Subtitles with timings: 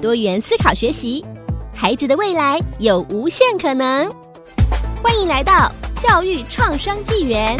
[0.00, 1.24] 多元思考学习，
[1.74, 4.08] 孩子的未来有无限可能。
[5.02, 7.56] 欢迎来到教育创生纪元。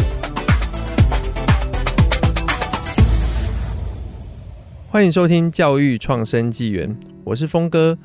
[4.89, 7.99] 欢迎收听教育创生纪元，我是峰哥。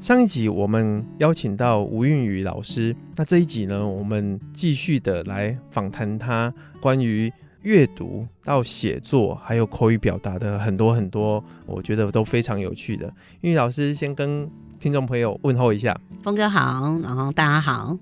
[0.00, 7.32] 上一集我们邀请到吴韵宇老师，那这一集呢，我们继续的来访谈他关于
[7.64, 13.12] 阅读到写作，还有口语表达的很多很多，我觉得都非常有趣的。
[13.40, 17.98] 英语老师先跟听众朋友问候一下，峰哥好，然后大家好。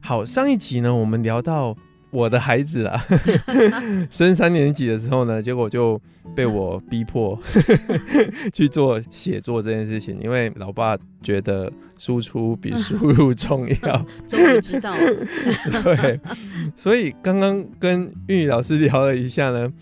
[0.00, 1.76] 好，上一集呢，我们聊到
[2.12, 3.04] 我的孩子啊，
[4.10, 6.00] 升三年级的时候呢，结果就
[6.34, 7.36] 被我逼迫
[8.52, 14.06] 去做写作这件事情，因为老爸觉得输出比输入重要。
[14.28, 15.00] 终于知道了。
[15.82, 16.20] 对，
[16.76, 19.72] 所以刚刚跟韵宇老师聊了一下呢。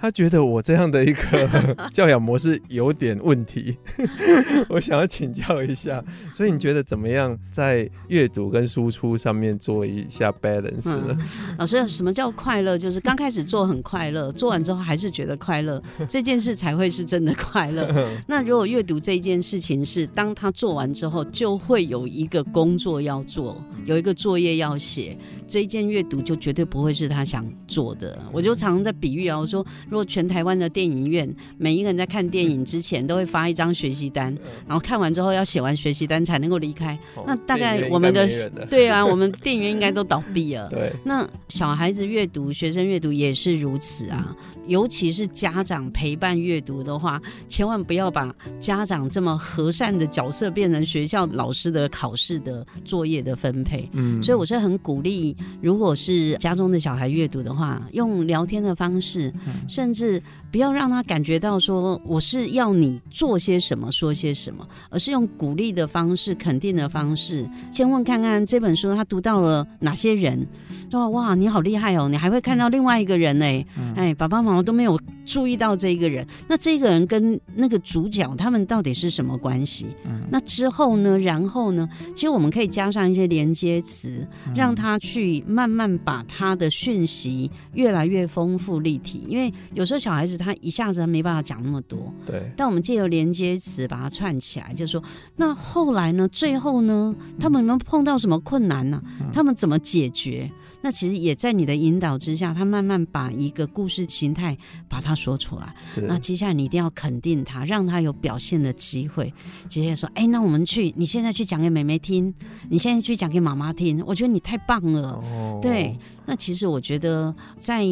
[0.00, 3.76] 他觉得我这样的一个 教养模式有点问题，
[4.68, 6.04] 我想要请教一下。
[6.34, 11.16] 所以你觉得怎么样在阅读跟输出上面做一下 balance 呢？
[11.18, 11.18] 嗯、
[11.58, 12.76] 老师，什么叫快乐？
[12.76, 18.06] 就是刚开始做很快乐， 做完之后还是觉得快乐，这件事才会是真的快乐。
[18.26, 25.16] 那如果阅读这件事情是当他做完之后，就会有一个工作要做，有一个作业要写，
[25.48, 28.18] 这一件阅读就绝对不会是他想做的。
[28.30, 29.64] 我就常常在比喻啊，我说。
[29.88, 36.98] 如果全台湾的电影院，每一个人在看电影之前都会发一张学习单，然后看完之后要写完学习单才能够离开。
[37.26, 38.28] 那大概我们的，
[38.68, 40.68] 对啊，我们电影院应该都倒闭了。
[40.70, 44.36] 对，那小孩子阅读、学生阅读也是如此啊。
[44.66, 53.88] 尤其是家长陪伴阅读的话，千万不要把家长这么和善的角色变成学校老师的考试的作业的分配。
[53.92, 59.32] 嗯，所以我是很鼓励，如果是家中的小孩阅读的话，用聊天的方式，
[59.76, 70.46] 甚至不要让他感觉到说我是要你做些什么、说些什么，而是用鼓励的方式、肯定的方式，先问看看这本书他读到了哪些人，
[70.90, 73.66] 说哇你好厉害哦，你还会看到另外一个人呢。
[73.94, 79.86] 哎，爸爸妈妈都没有注意到这一个人，那这个人跟那个主角他们到底是什么关系？
[80.30, 81.18] 那之后呢？
[81.18, 81.88] 然后呢？
[82.14, 89.52] 其实我们可以加上一些连接词，让他去慢慢把他的讯息越来越丰富立体，因为。
[89.74, 92.50] 有时候小孩子他一下子他没办法讲那么多，对。
[92.56, 95.02] 但我们借由连接词把它串起来，就是说，
[95.36, 96.28] 那后来呢？
[96.28, 97.14] 最后呢？
[97.38, 99.02] 他们有没有碰到什么困难呢？
[99.32, 100.50] 他们怎么解决？
[100.86, 104.56] 那其实也在你的引导之下，他慢慢把一个故事形态
[104.88, 105.74] 把它说出来。
[105.96, 109.34] 那接下来你一定要肯定他，让他有表现的机会。
[109.68, 112.32] 接下来说，哎、欸，那我们去，你现在去讲给妹妹听，
[112.70, 114.00] 你现在去讲给妈妈听。
[114.06, 115.20] 我觉得你太棒了。
[115.32, 117.84] 哦、对，那其实我觉得在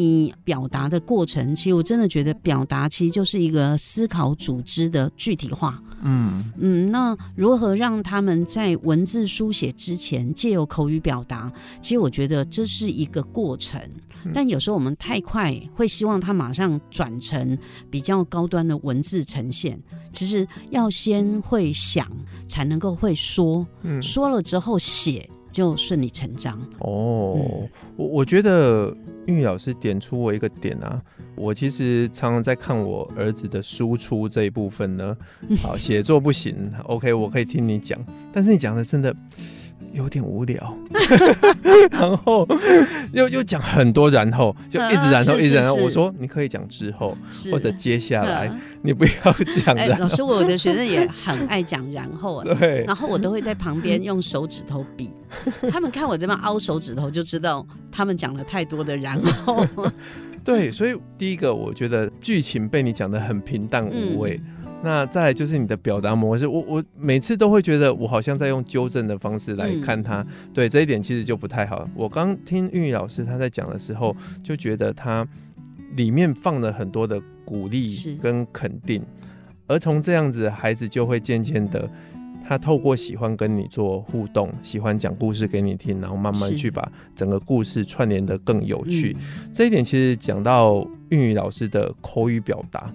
[0.45, 5.81] 表达的过程，其实我真的觉得表达其实就是一个思考组织的具体化。
[6.07, 11.51] 嗯嗯，那如何让他们在文字书写之前，借由口语表达？
[11.81, 13.81] 其实我觉得这是一个过程，
[14.33, 17.57] 但有时候我们太快会希望它马上转成
[17.89, 19.79] 比较高端的文字呈现。
[20.11, 22.07] 其实要先会想，
[22.47, 23.65] 才能够会说。
[23.81, 25.29] 嗯，说了之后写。
[25.55, 27.65] 就顺理成章哦。
[27.95, 28.93] 我我觉得
[29.25, 31.01] 韵宇老师点出我一个点啊，
[31.37, 35.15] 我其实常常在看我儿子的输出这一部分呢。
[35.63, 37.97] 好，写作不行，OK，我可以听你讲，
[38.33, 39.15] 但是你讲的真的。
[39.93, 40.77] 有点无聊，
[41.91, 42.47] 然后
[43.13, 45.75] 又又讲很多，然后就一直然后一直然后。
[45.75, 47.17] 我说你可以讲之后
[47.51, 49.31] 或者接下来，你不要
[49.63, 49.75] 讲。
[49.75, 55.09] 哎，老师，我的学生也很爱讲然后， 对，然后我都会在旁边用手指头比，
[55.71, 59.65] 他们看我这边凹手指头就知道他们讲了太多的然后。
[60.43, 64.39] 对，所以第一个我觉得剧情被你讲得很平淡无味。
[64.85, 71.89] 那再来就是你的表达模式，我我每次都会觉得我好像在用纠正的方式来看他，嗯、对这一点其实就不太好。
[71.95, 75.27] 我刚听韵宇老师他在讲的时候，就觉得他
[75.95, 79.01] 里面放了很多的鼓励跟肯定，
[79.65, 81.89] 而从这样子，孩子就会渐渐的，
[82.47, 89.17] 他透过喜欢跟你做互动，喜欢讲故事给你听，然后慢慢去把整个故事串联的更有趣。
[89.51, 92.93] 这一点其实讲到韵语老师的口语表达，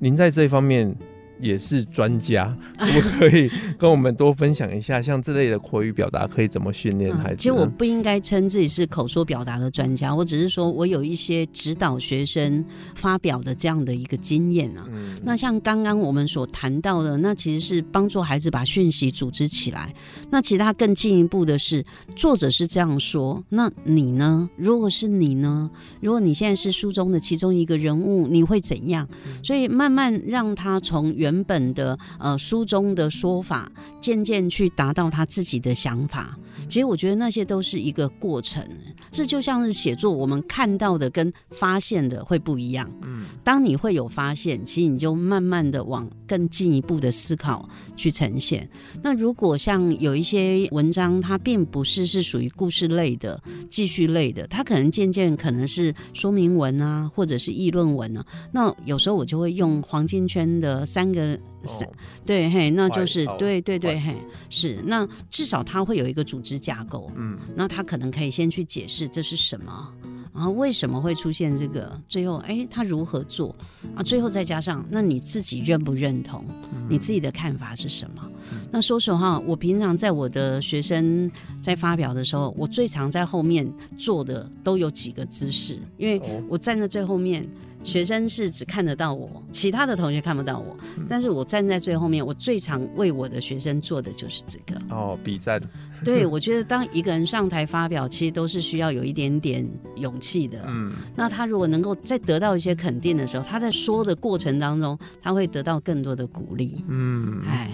[0.00, 0.92] 您在这一方面。
[1.40, 7.36] 也是专家， 可不可以跟我们多分享一下，像这类的口语表达可以怎么训练孩子？
[7.36, 12.64] 其实我不应该称自己是口说表达的专家，我只是说我有一些指导学生
[12.94, 14.84] 发表的这样的一个经验啊。
[14.92, 19.94] 嗯、那像刚刚我们所谈到的，那其实是帮助孩子把讯息组织起来。
[20.30, 21.84] 那其实他更进一步的是，
[22.14, 24.48] 作者是这样说，那你呢？
[24.56, 25.70] 如果是你呢？
[26.00, 29.08] 如果你现在是书中的其中一个人物，你会怎样？
[29.42, 36.36] 所以慢慢让他从原原本的呃书中的说法，渐渐去达到他自己的想法。
[36.68, 38.66] 其实我觉得那些都是一个过程，
[39.10, 42.90] 这就像是写作，我们看到的跟发现的会不一样。
[43.02, 48.68] 嗯，当你会有发现，其实你就慢慢的往更进一步的思考去呈现。
[49.02, 58.24] 那如果像有一些文章，它并不是是属于故事类的、记叙类的，它可能渐渐可能是说明文啊，或者是议论文啊。
[58.52, 61.38] 那有时候我就会用黄金圈的三个。
[61.66, 61.88] 是，
[62.24, 64.16] 对嘿，那就是对对对嘿，
[64.48, 69.92] 是那至少他会有一个组织架构，嗯，那他可能可以先去解释这是什么，
[70.34, 73.54] 然后为什么会出现这个，最后哎他如何做
[73.94, 76.44] 啊，最后再加上那你自己认不认同，
[76.88, 78.30] 你自己的看法是什么？
[78.70, 81.30] 那说实话，我平常在我的学生
[81.60, 87.48] 在发表的时候，我最常在后面做的都有几个姿势，因为我站在最后面。
[87.82, 90.76] 学生是只看得到我，其他的同学看不到我。
[90.98, 94.78] 嗯、但是我站在最后面，我最常为我的学生做的就是这个。
[94.90, 95.60] 哦，比赞。
[96.04, 99.66] 对，我觉得当一个人上台发表，其实都是需要有一点点
[99.96, 100.62] 勇气的。
[100.66, 100.92] 嗯。
[101.16, 106.84] 那他如果能够再得到一些肯定的时候，他在说的过程当中，他会得到更多的鼓励。
[106.88, 107.42] 嗯。
[107.46, 107.70] 哎。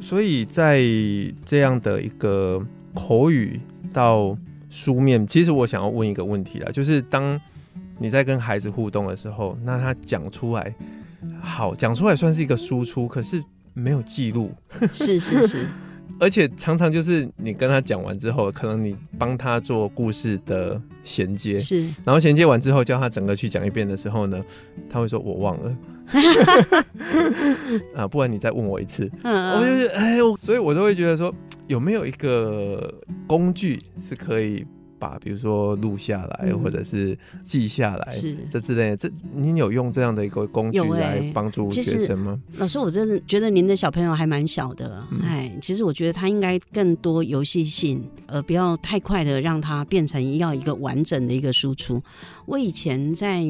[0.00, 0.82] 所以在
[1.44, 2.62] 这样的一个
[2.94, 3.58] 口语
[3.92, 4.36] 到
[4.68, 7.40] 书面，其实我想要问一个问题啦，就是当。
[7.98, 10.74] 你在跟孩子互动的时候，那他讲出来
[11.40, 14.52] 好，讲出来算是一个输出，可是没有记录。
[14.92, 15.66] 是是是，
[16.20, 24.44] 而且常常就是你跟他讲完之后，可能你帮他做故事的衔接，是，然后衔接完之后叫他整个去讲一遍的时候呢，
[24.88, 25.76] 他会说我忘了。
[27.96, 29.10] 啊，不然你再问我一次。
[29.24, 31.34] 嗯，我就是哎呦，所以我都会觉得说，
[31.66, 32.94] 有没有一个
[33.26, 34.64] 工具是可以。
[34.98, 38.96] 把比如说录下来，嗯、或者是记下来，是这之类的。
[38.96, 42.40] 这您有用这样的一个工具来帮助学生吗？
[42.52, 52.02] 欸、老师，我真的觉得您的小朋友还蛮小的，哎、嗯，其实我觉得他应该更多游戏性，呃不要太快的让他变成要一个完整的一个输出。
[52.46, 53.46] 我以前在。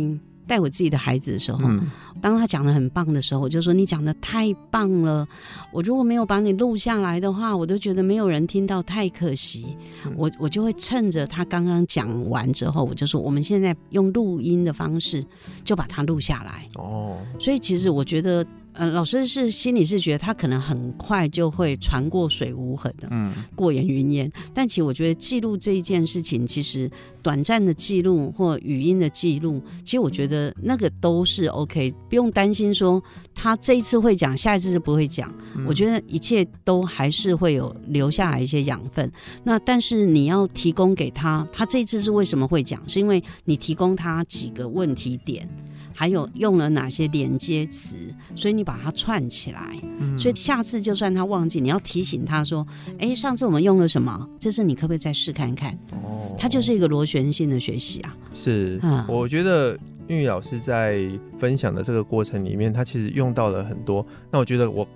[0.46, 1.90] 带我自己的孩子的时候，嗯、
[2.20, 5.26] 当他讲的很棒的时候，我就说：“你讲的太棒了！
[5.72, 9.76] 我如果没有把你录下来的话，我都觉得没有人听到，太可惜。
[10.04, 15.24] 嗯”我我就会趁着他刚刚讲完之后，我就说：“我们现在用录音的方式，
[15.64, 18.46] 就把它录下来。”哦，所以其实我觉得。
[18.76, 24.30] 呃，老师是心里是觉得他可能很快就会传过水无痕的，嗯，过眼云烟。
[24.52, 26.90] 但其实我觉得记录这一件事情，其实
[27.22, 33.02] 短暂的记录或语音的记录，其实我觉得那个都是 OK，不用担心说
[33.34, 35.32] 他这一次会讲，下一次就不会讲。
[35.54, 39.10] 嗯，我觉得一切都还是会有留下来一些养分。
[39.42, 42.86] 那但是你要提供给他，他这一次是为什么会讲？
[42.86, 45.48] 是因为你提供他几个问题点。
[45.96, 47.96] 还有用了哪些连接词，
[48.34, 52.64] 所以你把它串起来，嗯、所以下次就算他忘记，你要提醒他说
[53.00, 54.28] ：“哎，上次我们用了什么？
[54.38, 55.72] 这次你可不可以再试看看？”
[56.04, 58.14] 哦，它就是一个螺旋性的学习啊。
[58.34, 59.74] 是，嗯、我觉得
[60.08, 61.00] 英语老师在
[61.38, 64.04] 分享的这个过程里面，他其实用到了很多。
[64.30, 64.86] 那我觉得我。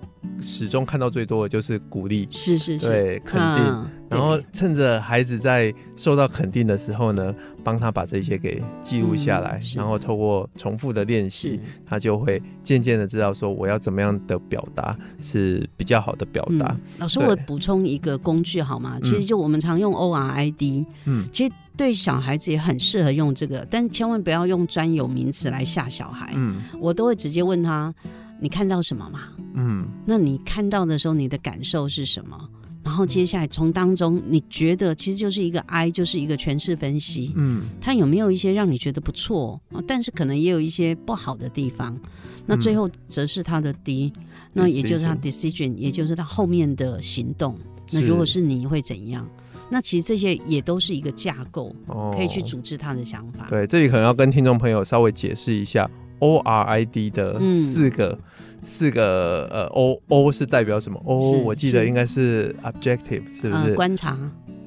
[0.43, 3.65] 始终看到最多的就是鼓励，是是是，对，肯定。
[3.65, 16.67] 嗯、然后趁着孩子在受到肯定的时候呢，帮他把这些给记录下来，嗯、然后透过重复的练习，他就会渐渐的知道说我要怎么样的表达是比较好的表达。
[16.69, 18.99] 嗯、老师，我补充一个工具好吗？
[19.03, 26.30] 其实就我们常用 O R I D，嗯，其实对小孩子也很适合用这个，但千万不要用专有名词来吓小孩。
[26.37, 27.95] 嗯，我都会直接问他。
[28.43, 29.21] 你看到什么嘛？
[29.53, 32.49] 嗯，那你看到的时候，你的感受是什么？
[32.83, 37.35] 然后接下来从当中，你觉得其实就是一个 I，就是一个诠释分析。
[37.37, 39.61] 嗯，它有没有一些让你觉得不错？
[39.87, 41.95] 但是可能也有一些不好的地方。
[42.47, 44.11] 那最后则是他的 D，
[44.55, 47.59] 那也就是他 decision，也就是他后面的行动。
[47.93, 49.29] 那如果是你会怎样？
[49.69, 51.77] 那其实这些也都是一个架构，
[52.15, 53.47] 可以去组织他的想法。
[53.51, 55.89] 对，这里可能要跟听众朋友稍微解释一下。
[56.21, 58.19] O R I D 的四个、嗯、
[58.63, 63.71] 四个呃 O O 是代表什么？O 我记得应该是 objective 是不是？
[63.71, 64.17] 呃、观察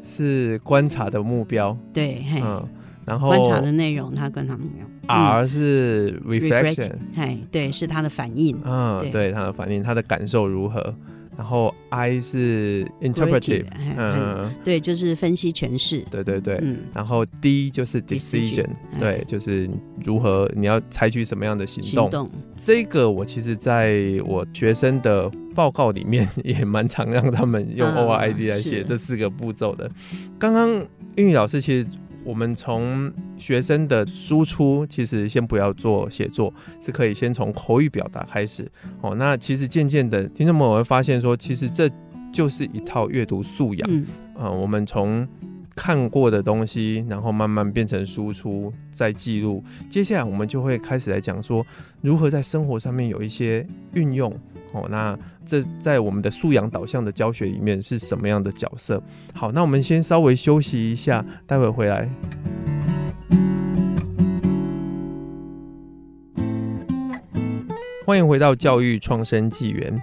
[0.03, 1.77] 是观察的目标。
[1.93, 2.67] 对，嗯，
[3.05, 4.89] 然后观察的内容，他观察内容。
[5.07, 8.57] 嗯、R 是 reflection，哎，对，是他的反应。
[8.63, 10.93] 嗯，对，对，他的反应，他的感受如何？
[11.37, 13.65] 然后 I 是 interpretive，
[13.97, 16.03] 嗯，对，就是分析诠释。
[16.11, 16.77] 对对对，嗯。
[16.93, 18.67] 然后 D 就是 decision，
[18.99, 19.69] 对，就是
[20.03, 22.03] 如何你要采取什么样的行动。
[22.03, 22.29] 行动。
[22.55, 29.89] 这个我其实在我学生的报告里面也蛮常让他们用 ORID 来写这四个步骤的。
[30.37, 30.85] 刚刚
[31.15, 31.87] 英语老师其实。
[32.25, 38.69] 我们从学生的输出，其实先不要做写作，是可以先从口语表达开始。
[39.01, 41.89] 哦，那其实渐渐的，听众们会发现说，其实这
[42.31, 43.89] 就是一套阅读素养。
[43.91, 45.27] 嗯，呃，我们从
[45.75, 49.63] 看过的东西，然后慢慢变成输出，再记录。
[49.89, 51.65] 接下来我们就会开始来讲说，
[52.01, 54.31] 如何在生活上面有一些运用。
[54.71, 59.01] 哦，那这在我们的素养导向的教学里面是什么样的角色？
[59.33, 62.09] 好，那我们先稍微休息一下，待会回来。
[68.05, 70.01] 欢迎回到教育创生纪元。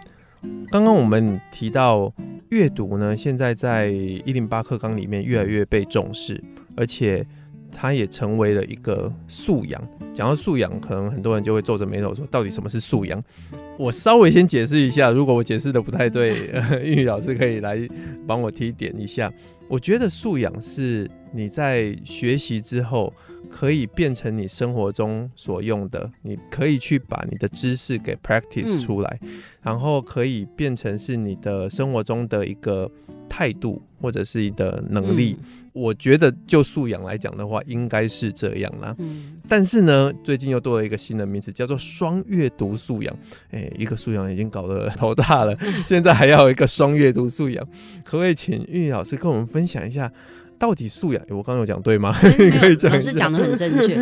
[0.71, 2.13] 刚刚我们提到
[2.51, 6.43] 阅读呢，现在在一零八课纲里面越来越被重视，
[6.77, 7.25] 而且
[7.71, 9.81] 它也成为了一个素养。
[10.13, 13.23] 讲到素养，可能很多人就会皱着眉头说：“到底什么是素养？”
[13.79, 16.51] 我稍微先解释一下，如果我解释的不太对，
[16.85, 17.89] 英语老师可以来
[18.27, 19.33] 帮我提点一下。
[19.69, 23.15] 我觉得素养是你在学习之后
[23.51, 32.91] 可以变成你生活中所用的，你可以去把你的知识给 practice 出来，嗯、然后可以变成是你的生活中的一个
[33.29, 35.37] 态度或者是你的能力。
[35.41, 38.93] 嗯我觉得就素养来讲的话，应该是这样啦。
[38.99, 43.17] 嗯，但是呢，最近又多了一个新的名词，叫做双阅读素养。
[43.53, 47.65] 哎，一个素养已经搞得头大了，现在还要一个双阅读素养，
[48.05, 50.13] 可不可以请韵宇老师跟我们分享一下？
[50.61, 52.13] 到底素养，我刚刚有讲对吗？
[52.21, 53.97] 可以讲，老师讲的很正确。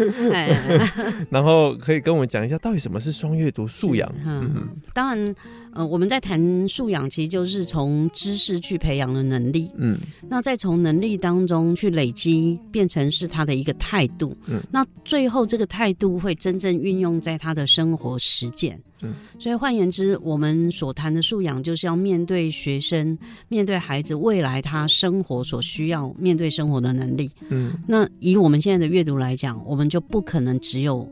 [1.30, 4.12] 然后可以跟我们讲一下，到底什么是双阅读素养？
[4.26, 5.34] 嗯，嗯当然，
[5.78, 9.70] 呃，我们在谈素养，其实就是从知识去培养的能力。
[9.76, 9.97] 嗯，
[10.28, 14.37] 那再从能力当中去累积，变成是他的一个态度。
[14.49, 18.76] 嗯，那最后这个态度会真正运用在他的生活实践。
[19.02, 23.16] 嗯，所以换言之，我们所谈的素养，就是要面对学生、
[23.47, 27.30] 面对孩子未来他生活所需要面对生活的能力。
[27.50, 31.08] 嗯，那以我们现在的阅读来讲，我们就不可能只有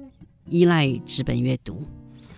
[0.50, 1.80] 依赖纸本阅读。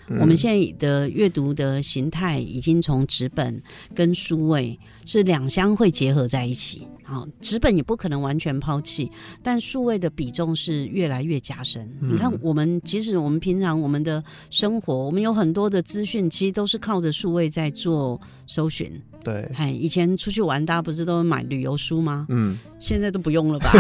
[0.09, 3.63] 嗯，我们现在的阅读的形态，已经从纸本
[3.95, 6.87] 跟数位是两相会结合在一起。
[7.03, 9.11] 好，纸本也不可能完全抛弃，
[9.43, 11.89] 但数位的比重是越来越加深。
[12.03, 18.93] 嗯、你看，我们即使我们平常我们的生活，我们有很多的资讯，其实都是靠着数位在做搜寻。
[19.25, 22.27] 对，哎，以前出去玩，大家不是都买旅游书吗？
[22.29, 23.71] 嗯，现在都不用了吧？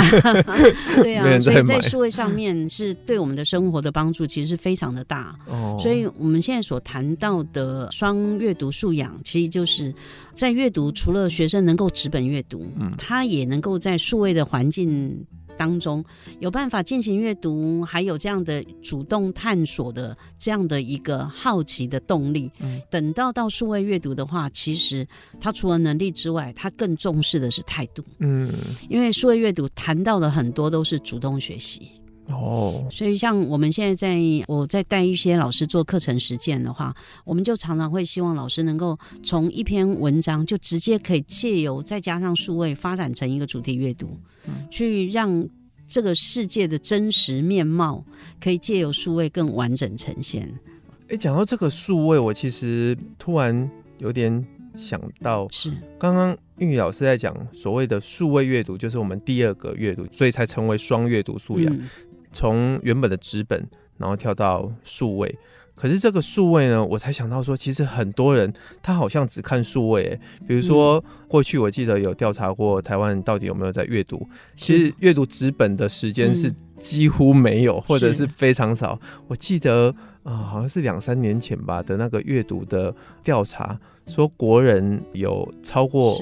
[1.02, 5.34] 对啊，所以在数位上面是对我们的生活的帮助，其实是非常的大。
[5.46, 9.94] 哦，所以我们现在所谈到的双阅读素养，其实就是
[10.34, 15.24] 在阅读，除了学生能够纸本阅读，嗯，他也能够在数位的环境。
[15.58, 16.02] 当中
[16.38, 22.50] 有办法进行阅读，还有这样的主动探索的这样的一个好奇的动力。
[22.60, 25.06] 嗯，等到到数位阅读的话，其实
[25.40, 28.04] 他除了能力之外，他更重视的是态度。
[28.20, 28.50] 嗯，
[28.88, 31.90] 因为数位阅读谈到的很多都是主动学习。
[32.28, 36.94] 哦，所以像我们现在在我在带一些老师做课程实践的话，
[37.24, 44.18] 我们就常常会希望老师能够从一篇文章就直接可以借由再加上数位发展成一个主题阅读。
[44.70, 45.46] 去让
[45.86, 48.02] 这个世界的真实面貌
[48.40, 50.50] 可以借由数位更完整呈现。
[51.08, 61.88] 哎，讲到这个数位，我其实突然有点想到，是刚刚韵宇老师在讲所谓的数位阅读，就是我们第二个阅读，所以才成为双阅读素养，嗯、
[62.32, 63.66] 从原本的纸本，
[63.96, 65.38] 然后跳到数位。
[65.74, 70.18] 可是这个数位呢，我才想到说，其实很多人他好像只看数位。
[70.44, 79.00] 比如说，过去我记得有调查过台湾到底有没有在阅读，其实阅读纸本的时间是几乎没有，或者是非常少。
[79.28, 79.94] 我记得
[80.24, 82.92] 啊，好像是两三年前吧的那个阅读的
[83.22, 86.18] 调查，说国人有超过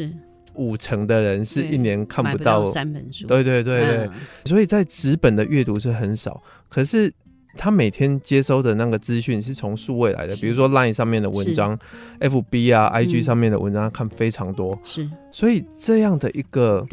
[0.56, 3.26] 五成的人是一年看不到三本书。
[3.26, 4.10] 对对对对，
[4.44, 6.42] 所以在纸本的阅读是很少。
[6.68, 7.12] 可是。
[7.56, 11.78] 他每天接收的那个资讯是从数位来的，比如说 Line 上面的文章
[12.20, 14.78] ，FB 啊、IG 上面的文章，他看非常多。
[14.84, 16.86] 是，所以这样的一个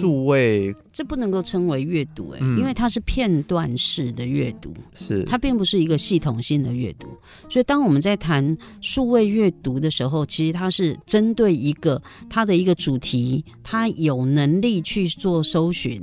[0.00, 7.06] 数位，这不能够称为阅读哎、欸，因为它是片段式的阅读，是它并不是一个系统性的阅读。
[7.48, 16.02] 所以当我们在谈数位阅读的时候，其实它是针对一个它的一个主题，它有能力去做搜寻，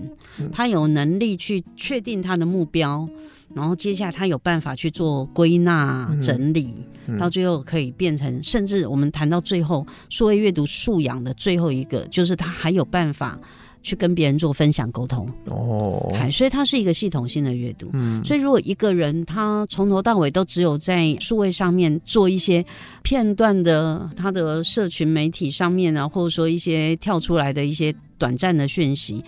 [0.52, 3.08] 它有能力去确定它的目标。
[3.56, 6.86] 然后接下来他有办法去做归纳整理，
[7.18, 13.40] 到最后可以变成，甚至我们谈到最后，数位阅读素养的最后一个，就是他还有办法
[13.82, 15.26] 去跟别人做分享沟通。
[15.46, 17.90] 哦，所以它是一个系统性的阅读。
[17.94, 22.66] 嗯，所以如果一个人他从头到尾都只有在数位上面做一些
[23.04, 29.24] 片段的，他的社群媒体上面啊，或者说一些跳出来的一些短暂的讯息，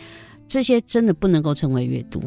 [0.49, 2.21] 这些真的不能够成为阅读。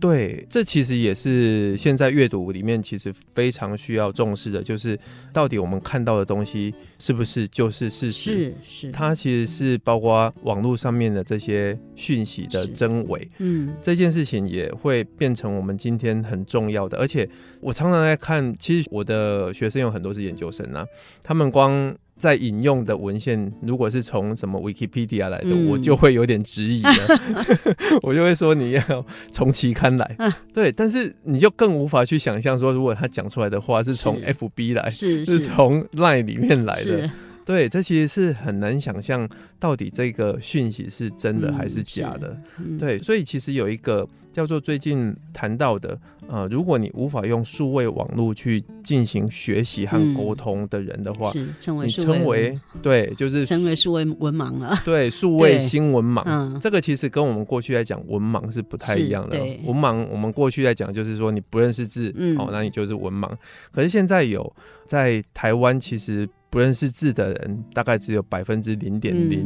[0.00, 4.98] 对，这其实也是现在阅读里面其实非常需要重视的，就是
[5.32, 8.32] 到底我们看到的东西是不是就是事实？
[8.32, 13.28] 是是，它其实是包括网络上面的这些讯息的真伪。
[13.38, 16.98] 嗯，这件事情也会变成我们今天很重要的。
[16.98, 17.28] 而且
[17.60, 20.86] 我常常在看，其实我的学生有很多是研究生啊，
[21.22, 21.94] 他们光。
[22.16, 27.20] 在引用的文献，如果是从什么 Wikipedia 来的，嗯、我就会有点质疑了。
[28.02, 28.82] 我就会说你要
[29.30, 37.10] 从期刊来，啊、对，但是你就更无法去想象说，如果他讲出来的话是从 FB 来，是是从 Line 里面来的。
[37.44, 42.28] 对，这其实是很难想象到底这个讯息是真的还是假的。
[42.58, 45.98] 嗯嗯、对，所以其实有一个叫做最近谈到的，
[46.28, 54.76] 呃，如果你无法用数位网络去进行学习和沟通的人的话，嗯、成为你称为对，就是成为数位文盲了。
[54.84, 59.38] 对，数位新文盲，嗯、这个其实跟我们过去来讲文盲是不太一样的。
[59.64, 63.30] 文盲，我们过去来讲就是说你不认识字，嗯、哦，那你就是文盲。
[63.72, 64.54] 可是现在有
[64.86, 66.28] 在台湾，其实。
[66.48, 69.45] 不认识字的人大概只有百分之零点零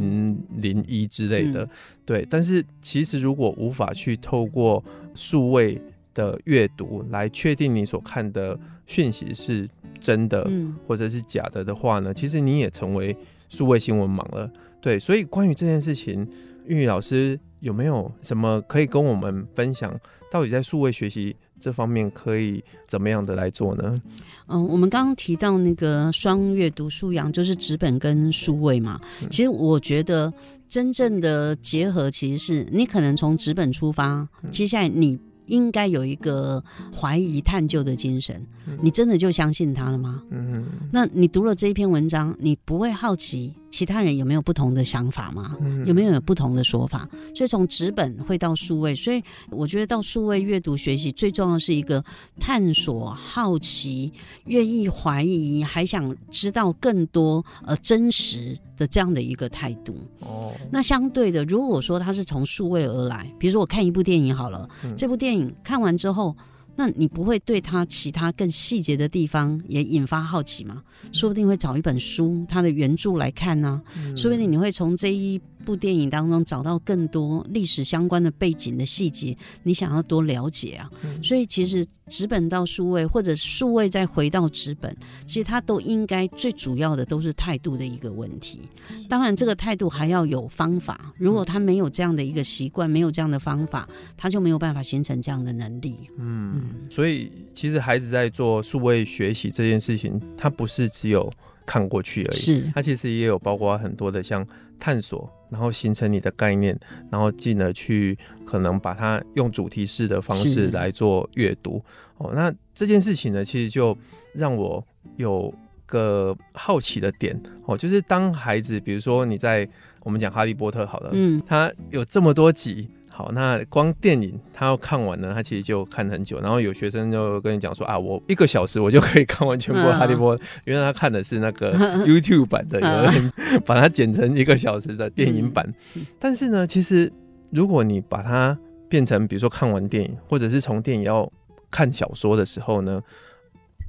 [0.57, 1.69] 零一之类的，嗯、
[2.05, 2.27] 对。
[2.29, 5.81] 但是其实如果无法去透过数位
[6.13, 10.49] 的阅读来确定你所看的讯息是真的
[10.85, 13.15] 或者是假的的话呢，其实你也成为
[13.49, 14.51] 数位新闻盲了。
[14.81, 16.27] 对，所以关于这件事情，
[16.67, 19.97] 英语老师有没有什么可以跟我们分享？
[20.31, 24.01] 到底在数位学习这方面可以怎么样的来做呢？
[24.47, 28.99] 嗯，我们刚刚提到那个双阅读素养，就是纸本跟数位嘛。
[29.29, 30.33] 其实我觉得
[30.67, 36.61] 真正的结合，其实是你可能从纸本出发，接下来你应该有一个
[36.93, 38.45] 怀疑探究的精神。
[38.81, 40.23] 你真的就相信他了吗？
[40.31, 43.53] 嗯，那你读了这一篇文章，你不会好奇？
[43.71, 45.57] 其他人有没有不同的想法吗？
[45.85, 47.07] 有没有有不同的说法？
[47.33, 52.03] 所以从纸本会到数位，所以我觉得到数位阅读学习最重要的是一个
[52.39, 54.11] 探索、好奇、
[54.45, 59.95] 愿意怀疑，还想知道更多呃真实的这样的一个态度。
[60.19, 66.35] 哦，那相对的，如果说他是从数位而来，比如说我看一部电影好了，这部电影看完之后。
[66.75, 70.81] 那你不会对他其他更细节的地方也引发好奇吗？
[71.11, 73.97] 说不定会找一本书，他的原著来看呢、啊。
[73.97, 80.89] 嗯、说不定你会从这一部电影当中找到更多历史相关的背景的细节，你想要多了解啊。
[81.03, 84.95] 嗯、所以其实纸本到数位，或者数位再回到纸本，
[85.25, 88.61] 其实它都应该最主要的都是态度的一个问题。
[89.07, 91.13] 当然，这个态度还要有方法。
[91.17, 96.09] 如果他没有这样的一个习惯，没有这样的方法，他就没有办法形成这样的能力。
[96.17, 101.31] 嗯，嗯，所以其实孩子在做数位学习这件事情，他不是只有
[101.65, 104.45] 看过去而已，是他其实也有包括很多的像
[104.79, 105.29] 探索。
[105.51, 106.75] 然后形成你的概念，
[107.11, 111.83] 然后进而去可能把它用主题式的方式来做阅读。
[112.17, 113.95] 哦，那这件事情呢，其实就
[114.33, 114.83] 让我
[115.17, 115.53] 有
[115.85, 119.67] 个好奇的点哦，就是当孩子，比如说你在
[120.03, 122.89] 我们讲哈利波特好了，嗯，他有这么多集。
[123.21, 126.39] 好，那光电影他要看完呢，他其实就看很久。
[126.39, 133.31] 然后有学生就跟你讲说啊，我一个小时我就可以看完全部《哈利波特》，原来他看的是那个 YouTube 版的，有人
[133.63, 135.71] 把它剪成一个小时的电影版。
[136.17, 137.11] 但是呢，其实
[137.51, 138.57] 如果你把它
[138.89, 141.31] 变成，比如说看完电影，或者是从电影要
[141.69, 142.99] 看小说的时候呢，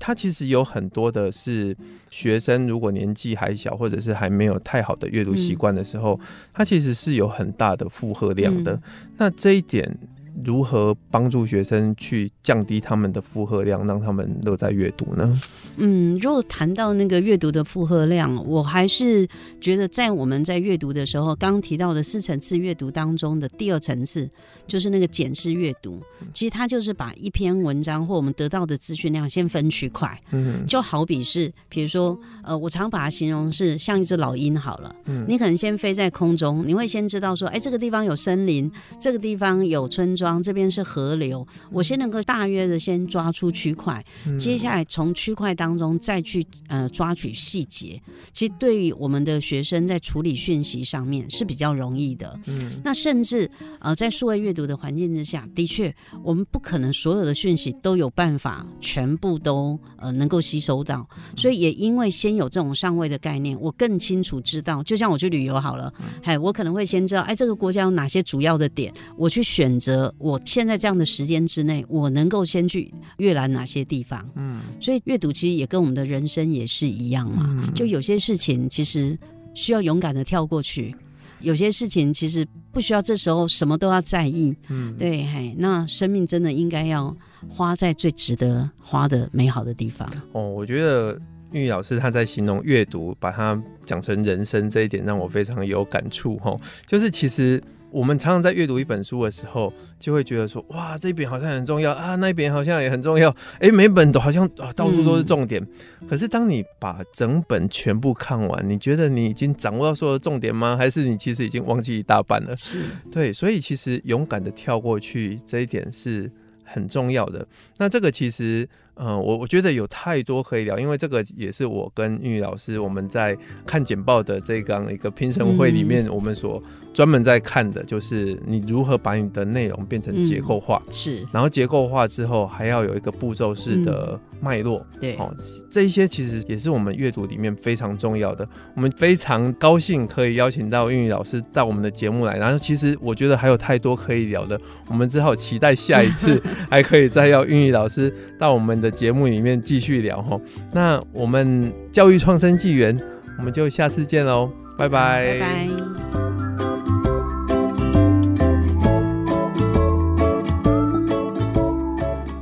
[0.05, 1.77] 他其实有很多的是
[2.11, 6.19] 学生，如果年纪还小，或者是还没有太好的阅读习惯的时候，
[6.53, 8.77] 他其实是有很大的负荷量的。
[9.19, 9.97] 那这一点，
[10.45, 15.41] 如何帮助学生去降低他们的负荷量，让他们乐在阅读呢？
[15.77, 19.29] 嗯，如果谈到那个阅读的负荷量，我还是
[19.61, 24.29] 觉得在我们在阅读的时候，刚刚提到的四层次阅读当中的第二层次，
[24.67, 26.01] 就是那个检视阅读。
[26.33, 30.19] 其实它就是把一篇文章或我们得到的资讯量先分区块。
[30.31, 34.95] 嗯，就好比是，比如说，呃，我常把它形容是像一只老鹰好了。
[35.07, 44.05] 嗯，你可能先飞在空中，你会先知道说，哎，这个地方有森林，这个地方有村庄，这边是河流，我先能够大约的先抓出区块，
[44.39, 48.01] 接下来从区块当中再去呃抓取细节，
[48.33, 52.39] 其实对于我们的学生在处理讯息上面是比较容易的。
[52.47, 74.25] 嗯，那甚至呃在数位阅读的环境之下，的确我们不可能所有的讯息都有办法全部都呃能够吸收到，所以也因为先有这种上位的概念，我更清楚知道，就像我去旅游好了，哎，我可能会先知道，哎，这个国家有哪些主要的点，我去选择我现在这样的时间之内，我能够先去阅览哪些地方。
[74.37, 79.19] 嗯，所以阅读其实也跟我们的人生也是一样嘛，嗯、就有些事情其实
[79.55, 80.95] 需要勇敢的跳过去，
[81.41, 84.55] 有些事情其实不需要这时候什么都要在意。
[84.69, 87.15] 嗯，对，嘿，那生命真的应该要
[87.49, 90.09] 花在最值得花的美好的地方。
[90.33, 91.21] 哦，我觉得
[91.51, 96.37] 玉宇老师他在形容阅读，把它讲成人生这一点，让我非常有感触。
[96.37, 97.61] 哈，就是其实。
[97.93, 105.63] 我们常常在阅读一本书的时候，就会觉得说，哇，这一本好像很重要啊，那一本好像也很重要，哎，每本都好像啊，到处都是重点。
[106.01, 110.77] 嗯、可是当你把整本全部看完，你觉得你已经掌握到所有的重点吗？
[110.77, 112.57] 还是你其实已经忘记一大半了？
[112.57, 116.31] 是，对，所以其实勇敢的跳过去，这一点是
[116.65, 117.47] 很重要的。
[117.77, 118.69] 那这个其实。
[118.97, 135.35] 嗯，我我觉得有太多可以聊，因为这个也是我跟英语老师我们在看简报的这样一个评审会里面，我们所专门在看的，就是你如何把你的内容变成结构化，嗯、是，然后结构化之后还要有一个步骤式的脉络，嗯、对，哦，
[135.71, 138.47] 这一些其实也是我们阅读里面非常重要的。
[138.77, 150.39] 我们非常高兴可以邀请到英语老师到我们的节目来，然后其实我觉得还有太多可以聊的，我们只好期待下一次 还可以再要英语老师到我们的节目里面继续聊哈，
[150.73, 152.99] 那我们教育创生纪元，
[153.39, 155.39] 我们就下次见喽，拜拜。
[155.39, 155.69] 拜拜。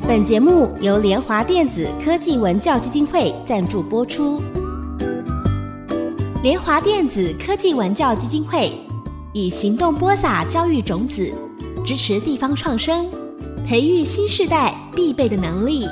[0.09, 4.43] 本节目由联华电子科技文教基金会赞助播出。
[6.43, 8.73] 联华电子科技文教基金会
[9.33, 11.33] 以行动播撒教育种子，
[11.85, 13.09] 支持地方创生。
[13.65, 15.87] 培育新世代必备的能力。